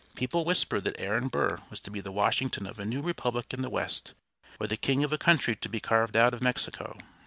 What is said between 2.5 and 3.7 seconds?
of a new republic in the